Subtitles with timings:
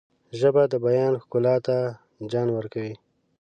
[0.39, 1.77] ژبه د بیان ښکلا ته
[2.31, 2.93] جان ورکوي